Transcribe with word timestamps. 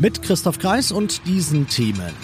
Mit 0.00 0.22
Christoph 0.22 0.58
Kreis 0.58 0.92
und 0.92 1.26
diesen 1.26 1.68
Themen. 1.68 2.14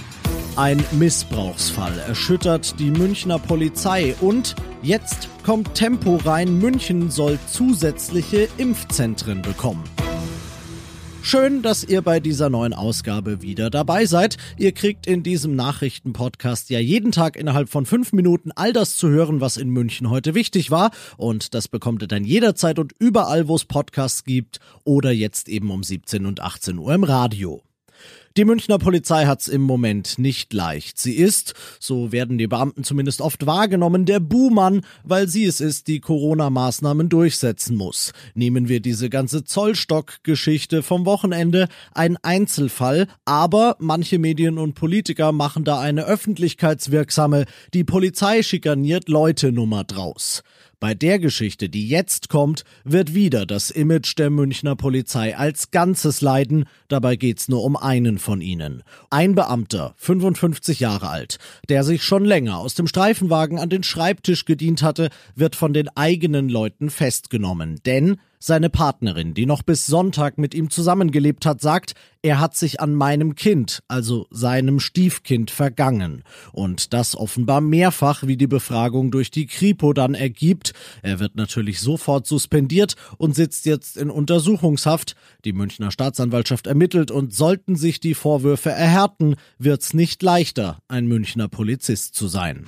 Ein 0.57 0.83
Missbrauchsfall 0.93 1.99
erschüttert 2.09 2.81
die 2.81 2.91
Münchner 2.91 3.39
Polizei 3.39 4.15
und 4.23 4.57
jetzt 4.81 5.29
kommt 5.45 5.75
Tempo 5.75 6.17
rein, 6.17 6.59
München 6.59 7.11
soll 7.11 7.39
zusätzliche 7.47 8.49
Impfzentren 8.57 9.43
bekommen. 9.43 9.85
Schön, 11.29 11.61
dass 11.61 11.83
ihr 11.83 12.03
bei 12.03 12.21
dieser 12.21 12.51
neuen 12.51 12.73
Ausgabe 12.73 13.43
wieder 13.43 13.69
dabei 13.69 14.07
seid. 14.07 14.37
Ihr 14.59 14.71
kriegt 14.71 15.09
in 15.09 15.25
diesem 15.25 15.57
Nachrichtenpodcast 15.57 16.71
ja 16.71 16.79
jeden 16.79 17.11
Tag 17.11 17.35
innerhalb 17.35 17.69
von 17.69 17.85
fünf 17.85 18.13
Minuten 18.13 18.53
all 18.55 18.73
das 18.73 18.95
zu 18.95 19.09
hören, 19.09 19.41
was 19.41 19.57
in 19.57 19.71
München 19.71 20.09
heute 20.09 20.37
wichtig 20.37 20.71
war. 20.71 20.93
Und 21.17 21.53
das 21.53 21.67
bekommt 21.67 22.03
ihr 22.03 22.07
dann 22.07 22.23
jederzeit 22.23 22.79
und 22.79 22.93
überall, 23.01 23.49
wo 23.49 23.57
es 23.57 23.65
Podcasts 23.65 24.23
gibt 24.23 24.61
oder 24.85 25.11
jetzt 25.11 25.49
eben 25.49 25.73
um 25.73 25.83
17 25.83 26.27
und 26.27 26.43
18 26.43 26.79
Uhr 26.79 26.95
im 26.95 27.03
Radio. 27.03 27.61
Die 28.37 28.45
Münchner 28.45 28.77
Polizei 28.77 29.25
hat's 29.25 29.49
im 29.49 29.63
Moment 29.63 30.19
nicht 30.19 30.53
leicht. 30.53 30.99
Sie 30.99 31.15
ist, 31.15 31.55
so 31.81 32.13
werden 32.13 32.37
die 32.37 32.47
Beamten 32.47 32.85
zumindest 32.85 33.23
oft 33.23 33.47
wahrgenommen, 33.47 34.05
der 34.05 34.21
Buhmann, 34.21 34.83
weil 35.05 35.27
sie 35.27 35.47
es 35.47 35.63
ist, 35.63 35.89
die 35.89 36.01
Corona-Maßnahmen 36.01 37.09
durchsetzen 37.09 37.79
muss. 37.79 38.13
Nehmen 38.35 38.69
wir 38.69 38.81
diese 38.81 39.09
ganze 39.09 39.45
Zollstock-Geschichte 39.45 40.83
vom 40.83 41.07
Wochenende, 41.07 41.69
ein 41.95 42.19
Einzelfall, 42.19 43.07
aber 43.25 43.77
manche 43.79 44.19
Medien 44.19 44.59
und 44.59 44.75
Politiker 44.75 45.33
machen 45.33 45.65
da 45.65 45.81
eine 45.81 46.05
öffentlichkeitswirksame, 46.05 47.47
die 47.73 47.85
Polizei 47.85 48.43
schikaniert 48.43 49.09
Leute 49.09 49.51
Nummer 49.51 49.85
draus. 49.85 50.43
Bei 50.79 50.93
der 50.93 51.19
Geschichte, 51.19 51.71
die 51.71 51.89
jetzt 51.89 52.29
kommt, 52.29 52.65
wird 52.85 53.15
wieder 53.15 53.47
das 53.47 53.71
Image 53.71 54.19
der 54.19 54.29
Münchner 54.29 54.77
Polizei 54.77 55.35
als 55.35 55.71
Ganzes 55.71 56.21
leiden. 56.21 56.67
Dabei 56.89 57.17
geht's 57.17 57.49
nur 57.49 57.65
um 57.65 57.77
einen 57.77 58.19
von 58.19 58.43
ihnen. 58.43 58.83
Ein 59.09 59.35
Beamter, 59.35 59.95
55 59.97 60.79
Jahre 60.81 61.09
alt, 61.09 61.39
der 61.71 61.83
sich 61.83 62.03
schon 62.03 62.27
länger 62.27 62.59
aus 62.59 62.75
dem 62.75 62.87
Streifenwagen 62.87 63.59
an 63.59 63.71
den 63.71 63.85
Schreibtisch 63.85 64.45
gedient 64.45 64.83
hatte, 64.83 65.09
wird 65.35 65.57
von 65.57 65.73
den 65.73 65.89
eigenen 65.97 66.51
Leuten 66.51 66.91
festgenommen. 66.91 67.81
Denn 67.87 68.19
seine 68.39 68.71
Partnerin, 68.71 69.35
die 69.35 69.47
noch 69.47 69.63
bis 69.63 69.87
Sonntag 69.87 70.39
mit 70.39 70.55
ihm 70.55 70.71
zusammengelebt 70.71 71.47
hat, 71.47 71.61
sagt, 71.61 71.95
er 72.23 72.41
hat 72.41 72.57
sich 72.57 72.81
an 72.81 72.95
meinem 72.95 73.37
Kind, 73.37 73.83
also 73.87 74.27
seinem 74.31 74.81
Stiefkind, 74.81 75.51
vergangen. 75.51 76.25
Und 76.53 76.93
das 76.93 77.17
offenbar 77.17 77.61
mehrfach, 77.61 78.27
wie 78.27 78.37
die 78.37 78.47
Befragung 78.47 79.11
durch 79.11 79.31
die 79.31 79.47
Kripo 79.47 79.93
dann 79.93 80.15
ergibt. 80.15 80.73
Er 81.03 81.21
wird 81.21 81.37
natürlich 81.37 81.81
sofort 81.81 82.27
suspendiert 82.27 82.97
und 83.19 83.37
sitzt 83.37 83.65
jetzt 83.67 83.97
in 83.97 84.11
Untersuchungshaft. 84.11 85.15
Die 85.45 85.53
Münchner 85.53 85.91
Staatsanwaltschaft 85.91 86.67
ermittelt 86.67 87.11
und 87.11 87.33
sollten 87.33 87.77
sich 87.77 88.01
die 88.01 88.15
Vorwürfe 88.15 88.71
erhärten, 88.71 89.37
wird's 89.59 89.95
nicht 89.95 90.23
leichter, 90.23 90.79
ein 90.89 91.07
Münchner 91.07 91.49
Polizist 91.49 92.15
zu 92.17 92.27
sein. 92.27 92.67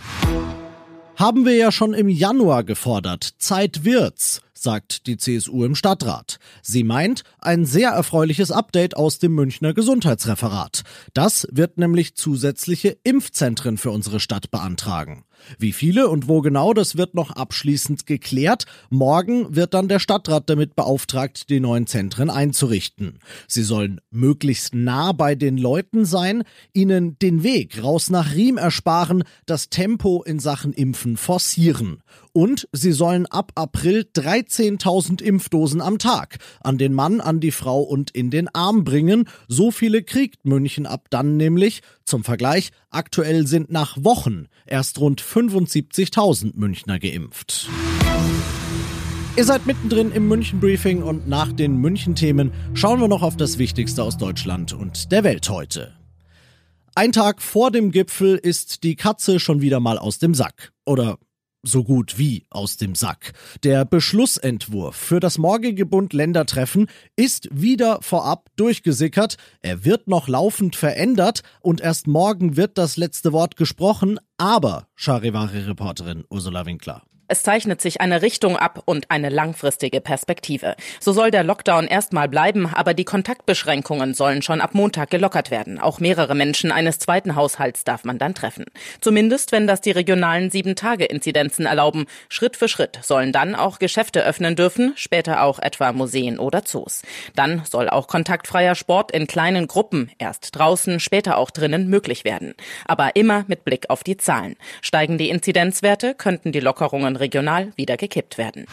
Haben 1.16 1.44
wir 1.44 1.56
ja 1.56 1.72
schon 1.72 1.94
im 1.94 2.08
Januar 2.08 2.62
gefordert. 2.62 3.34
Zeit 3.38 3.84
wird's 3.84 4.40
sagt 4.62 5.06
die 5.06 5.16
CSU 5.16 5.64
im 5.64 5.74
Stadtrat. 5.74 6.38
Sie 6.62 6.84
meint 6.84 7.22
ein 7.38 7.64
sehr 7.64 7.90
erfreuliches 7.90 8.50
Update 8.50 8.96
aus 8.96 9.18
dem 9.18 9.34
Münchner 9.34 9.74
Gesundheitsreferat. 9.74 10.82
Das 11.14 11.46
wird 11.50 11.78
nämlich 11.78 12.14
zusätzliche 12.14 12.96
Impfzentren 13.04 13.78
für 13.78 13.90
unsere 13.90 14.20
Stadt 14.20 14.50
beantragen. 14.50 15.24
Wie 15.58 15.72
viele 15.72 16.08
und 16.08 16.28
wo 16.28 16.40
genau, 16.40 16.74
das 16.74 16.96
wird 16.96 17.14
noch 17.14 17.30
abschließend 17.30 18.06
geklärt. 18.06 18.64
Morgen 18.90 19.54
wird 19.54 19.74
dann 19.74 19.88
der 19.88 19.98
Stadtrat 19.98 20.50
damit 20.50 20.76
beauftragt, 20.76 21.48
die 21.48 21.60
neuen 21.60 21.86
Zentren 21.86 22.28
einzurichten. 22.28 23.18
Sie 23.46 23.62
sollen 23.62 24.00
möglichst 24.10 24.74
nah 24.74 25.12
bei 25.12 25.34
den 25.34 25.56
Leuten 25.56 26.04
sein, 26.04 26.42
ihnen 26.72 27.18
den 27.18 27.42
Weg 27.42 27.82
raus 27.82 28.10
nach 28.10 28.34
Riem 28.34 28.58
ersparen, 28.58 29.24
das 29.46 29.70
Tempo 29.70 30.22
in 30.22 30.38
Sachen 30.38 30.72
Impfen 30.72 31.16
forcieren. 31.16 32.02
Und 32.32 32.68
sie 32.72 32.92
sollen 32.92 33.26
ab 33.26 33.52
April 33.54 34.06
13.000 34.14 35.22
Impfdosen 35.22 35.80
am 35.80 35.98
Tag 35.98 36.38
an 36.60 36.78
den 36.78 36.94
Mann, 36.94 37.20
an 37.20 37.40
die 37.40 37.50
Frau 37.50 37.80
und 37.80 38.10
in 38.10 38.30
den 38.30 38.48
Arm 38.54 38.84
bringen. 38.84 39.28
So 39.48 39.70
viele 39.70 40.02
kriegt 40.02 40.44
München 40.44 40.86
ab 40.86 41.06
dann 41.10 41.36
nämlich. 41.36 41.82
Zum 42.04 42.24
Vergleich, 42.24 42.70
aktuell 42.90 43.46
sind 43.46 43.70
nach 43.70 43.96
Wochen 44.02 44.46
erst 44.66 44.98
rund 44.98 45.20
75.000 45.22 46.52
Münchner 46.54 46.98
geimpft. 46.98 47.68
Ihr 49.36 49.44
seid 49.44 49.66
mittendrin 49.66 50.10
im 50.10 50.26
München 50.26 50.58
Briefing 50.58 51.02
und 51.02 51.28
nach 51.28 51.52
den 51.52 51.76
München 51.76 52.16
Themen 52.16 52.52
schauen 52.74 53.00
wir 53.00 53.06
noch 53.06 53.22
auf 53.22 53.36
das 53.36 53.58
Wichtigste 53.58 54.02
aus 54.02 54.16
Deutschland 54.16 54.72
und 54.72 55.12
der 55.12 55.22
Welt 55.22 55.48
heute. 55.48 55.92
Ein 56.96 57.12
Tag 57.12 57.40
vor 57.40 57.70
dem 57.70 57.92
Gipfel 57.92 58.34
ist 58.34 58.82
die 58.82 58.96
Katze 58.96 59.38
schon 59.38 59.60
wieder 59.60 59.78
mal 59.78 59.98
aus 59.98 60.18
dem 60.18 60.34
Sack. 60.34 60.72
Oder 60.84 61.18
so 61.68 61.84
gut 61.84 62.18
wie 62.18 62.44
aus 62.50 62.76
dem 62.76 62.94
Sack. 62.94 63.32
Der 63.62 63.84
Beschlussentwurf 63.84 64.96
für 64.96 65.20
das 65.20 65.38
morgige 65.38 65.86
Bund-Länder-Treffen 65.86 66.88
ist 67.16 67.48
wieder 67.52 67.98
vorab 68.02 68.48
durchgesickert. 68.56 69.36
Er 69.62 69.84
wird 69.84 70.08
noch 70.08 70.28
laufend 70.28 70.76
verändert 70.76 71.42
und 71.60 71.80
erst 71.80 72.06
morgen 72.06 72.56
wird 72.56 72.78
das 72.78 72.96
letzte 72.96 73.32
Wort 73.32 73.56
gesprochen. 73.56 74.18
Aber, 74.36 74.86
Charivari-Reporterin 74.96 76.24
Ursula 76.30 76.66
Winkler. 76.66 77.02
Es 77.30 77.42
zeichnet 77.42 77.82
sich 77.82 78.00
eine 78.00 78.22
Richtung 78.22 78.56
ab 78.56 78.82
und 78.86 79.10
eine 79.10 79.28
langfristige 79.28 80.00
Perspektive. 80.00 80.76
So 80.98 81.12
soll 81.12 81.30
der 81.30 81.44
Lockdown 81.44 81.86
erstmal 81.86 82.26
bleiben, 82.26 82.66
aber 82.72 82.94
die 82.94 83.04
Kontaktbeschränkungen 83.04 84.14
sollen 84.14 84.40
schon 84.40 84.62
ab 84.62 84.70
Montag 84.72 85.10
gelockert 85.10 85.50
werden. 85.50 85.78
Auch 85.78 86.00
mehrere 86.00 86.34
Menschen 86.34 86.72
eines 86.72 86.98
zweiten 86.98 87.36
Haushalts 87.36 87.84
darf 87.84 88.04
man 88.04 88.18
dann 88.18 88.34
treffen. 88.34 88.64
Zumindest, 89.02 89.52
wenn 89.52 89.66
das 89.66 89.82
die 89.82 89.90
regionalen 89.90 90.50
Sieben-Tage-Inzidenzen 90.50 91.66
erlauben. 91.66 92.06
Schritt 92.30 92.56
für 92.56 92.66
Schritt 92.66 92.98
sollen 93.02 93.30
dann 93.30 93.54
auch 93.54 93.78
Geschäfte 93.78 94.24
öffnen 94.24 94.56
dürfen, 94.56 94.94
später 94.96 95.42
auch 95.42 95.58
etwa 95.58 95.92
Museen 95.92 96.38
oder 96.38 96.64
Zoos. 96.64 97.02
Dann 97.34 97.62
soll 97.68 97.90
auch 97.90 98.08
kontaktfreier 98.08 98.74
Sport 98.74 99.12
in 99.12 99.26
kleinen 99.26 99.68
Gruppen, 99.68 100.10
erst 100.18 100.56
draußen, 100.56 100.98
später 100.98 101.36
auch 101.36 101.50
drinnen, 101.50 101.88
möglich 101.88 102.24
werden. 102.24 102.54
Aber 102.86 103.16
immer 103.16 103.44
mit 103.48 103.66
Blick 103.66 103.90
auf 103.90 104.02
die 104.02 104.16
Zahlen. 104.16 104.56
Steigen 104.80 105.18
die 105.18 105.28
Inzidenzwerte, 105.28 106.14
könnten 106.14 106.52
die 106.52 106.60
Lockerungen 106.60 107.17
regional 107.20 107.72
wieder 107.76 107.96
gekippt 107.96 108.38
werden. 108.38 108.66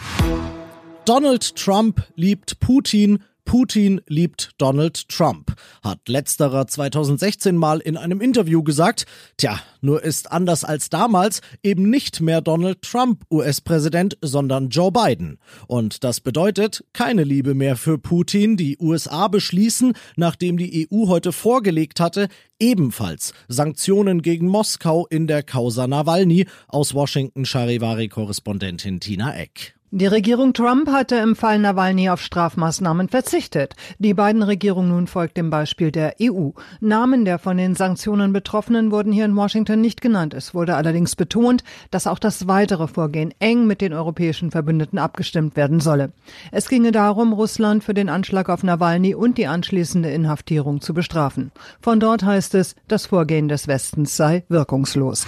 Donald 1.06 1.56
Trump 1.56 2.04
liebt 2.16 2.60
Putin, 2.60 3.24
Putin 3.46 4.02
liebt 4.08 4.52
Donald 4.58 5.08
Trump, 5.08 5.54
hat 5.84 6.10
letzterer 6.10 6.68
2016 6.68 7.56
mal 7.56 7.80
in 7.80 7.96
einem 7.96 8.20
Interview 8.20 8.64
gesagt. 8.64 9.06
Tja, 9.38 9.60
nur 9.82 10.04
ist 10.04 10.32
anders 10.32 10.64
als 10.64 10.90
damals 10.90 11.42
eben 11.64 11.90
nicht 11.90 12.22
mehr 12.22 12.42
Donald 12.42 12.82
Trump 12.82 13.24
US-Präsident, 13.32 14.18
sondern 14.22 14.70
Joe 14.70 14.92
Biden. 14.92 15.38
Und 15.68 16.04
das 16.04 16.20
bedeutet 16.20 16.84
keine 16.92 17.24
Liebe 17.24 17.54
mehr 17.54 17.78
für 17.78 17.98
Putin. 17.98 18.58
Die 18.58 18.78
USA 18.80 19.28
beschließen, 19.28 19.94
nachdem 20.16 20.58
die 20.58 20.90
EU 20.92 21.08
heute 21.08 21.32
vorgelegt 21.32 22.00
hatte, 22.00 22.28
ebenfalls 22.60 23.34
Sanktionen 23.48 24.22
gegen 24.24 24.48
Moskau 24.48 25.06
in 25.08 25.28
der 25.28 25.44
Causa 25.44 25.88
Nawalny. 25.88 26.48
Aus 26.68 26.94
Washington 26.94 27.46
Charivari-Korrespondentin 27.46 29.00
Tina 29.00 29.36
Eck. 29.36 29.75
Die 29.92 30.08
Regierung 30.08 30.54
Trump 30.54 30.90
hatte 30.90 31.16
im 31.18 31.36
Fall 31.36 31.60
Nawalny 31.60 32.10
auf 32.10 32.20
Strafmaßnahmen 32.20 33.08
verzichtet. 33.08 33.76
Die 34.00 34.16
beiden 34.16 34.42
Regierungen 34.42 34.90
nun 34.90 35.06
folgt 35.06 35.38
dem 35.38 35.52
Beispiel 35.52 35.92
der 35.92 36.16
EU. 36.20 36.50
Namen 36.82 37.24
der 37.24 37.38
von 37.38 37.56
den 37.56 37.76
Sanktionen 37.76 38.34
Betroffenen 38.34 38.92
wurden 38.92 39.14
hier 39.14 39.26
in 39.26 39.36
Washington 39.36 39.82
nicht 39.82 40.02
genannt. 40.02 40.34
Es 40.34 40.56
wurde 40.56 40.76
allerdings 40.76 41.16
betont, 41.16 41.64
dass 41.92 42.08
auch 42.08 42.18
das 42.18 42.48
weitere 42.48 42.88
Vorgehen 42.88 43.32
eng 43.38 43.68
mit 43.68 43.80
den 43.80 43.94
europäischen 43.94 44.50
Verbündeten 44.50 44.98
abgestimmt 44.98 45.56
werden 45.56 45.80
solle. 45.80 46.12
Es 46.52 46.68
ginge 46.68 46.92
darum, 46.92 47.32
Russland 47.32 47.84
für 47.84 47.94
den 47.94 48.10
Anschlag 48.10 48.50
auf 48.50 48.64
Nawalny 48.64 49.14
und 49.14 49.38
die 49.38 49.48
anschließende 49.48 50.10
Inhaftierung 50.10 50.82
zu 50.82 50.96
bestrafen. 50.96 51.52
Von 51.80 52.00
dort 52.00 52.24
heißt 52.24 52.56
es, 52.56 52.76
das 52.88 53.06
Vorgehen 53.06 53.48
des 53.48 53.68
Westens 53.68 54.18
sei 54.18 54.46
wirkungslos. 54.50 55.28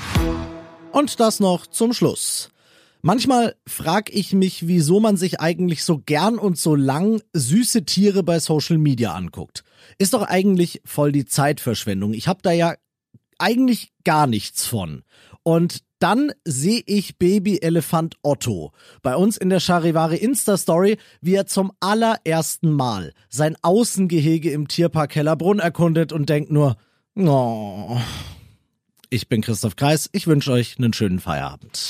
Und 0.92 1.20
das 1.20 1.40
noch 1.40 1.68
zum 1.68 1.94
Schluss. 1.94 2.50
Manchmal 3.08 3.56
frag 3.66 4.14
ich 4.14 4.34
mich, 4.34 4.68
wieso 4.68 5.00
man 5.00 5.16
sich 5.16 5.40
eigentlich 5.40 5.86
so 5.86 5.98
gern 5.98 6.38
und 6.38 6.58
so 6.58 6.76
lang 6.76 7.22
süße 7.32 7.86
Tiere 7.86 8.22
bei 8.22 8.38
Social 8.42 8.78
Media 8.78 9.14
anguckt. 9.14 9.64
Ist 9.98 10.14
doch 10.14 10.24
eigentlich 10.24 10.82
voll 10.84 11.14
die 11.14 11.24
Zeitverschwendung. 11.24 12.14
Ich 12.14 12.28
habe 12.28 12.42
da 12.42 12.52
ja 12.52 12.76
eigentlich 13.38 13.94
gar 14.04 14.28
nichts 14.28 14.66
von. 14.66 15.04
Und 15.44 15.84
dann 16.00 16.34
sehe 16.44 16.82
ich 16.86 17.18
Baby-Elefant 17.18 18.18
Otto 18.24 18.74
bei 19.04 19.16
uns 19.16 19.38
in 19.38 19.48
der 19.48 19.62
Charivari 19.62 20.18
Insta-Story, 20.18 20.98
wie 21.22 21.36
er 21.36 21.46
zum 21.46 21.72
allerersten 21.80 22.74
Mal 22.74 23.14
sein 23.30 23.56
Außengehege 23.62 24.52
im 24.52 24.68
Tierpark 24.68 25.16
Hellerbrunn 25.16 25.60
erkundet 25.60 26.12
und 26.12 26.28
denkt 26.28 26.52
nur, 26.52 26.76
oh. 27.16 28.02
Ich 29.10 29.30
bin 29.30 29.40
Christoph 29.40 29.78
Kreis, 29.78 30.10
ich 30.12 30.28
wünsche 30.28 30.52
euch 30.52 30.78
einen 30.78 30.92
schönen 30.92 31.22
Feierabend. 31.22 31.90